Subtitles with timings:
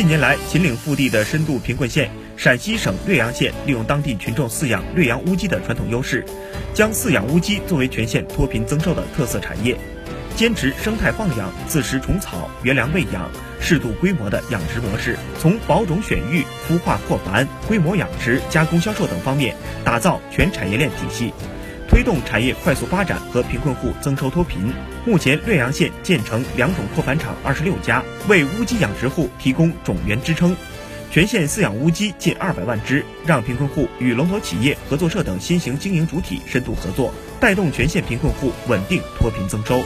[0.00, 6.24] 近年来，秦岭腹地的深度贫困县陕西省略阳县，利用当地群众饲养略阳乌鸡的传统优势，
[6.72, 9.76] 将饲养乌鸡作为全县脱贫增收的特色产业，
[10.34, 19.54] 坚持生态放养、自食虫草、原粮喂养、适度规模的养殖模式，从保种选育、孵化扩繁、规模养殖、加工销售等方面
[19.84, 21.34] 打造全产业链体系。
[21.90, 24.72] 推动产业快速发展和贫困户增收脱贫。
[25.04, 30.56] 目前，略阳县建成两种扩繁场二十六家，为乌鸡养殖户提供种源支撑。
[31.10, 39.82] 全县饲养乌鸡近二百万只，让贫困户与龙头企业、合作社等新型经营主体深度合作，带动全县贫困户稳定脱贫增收。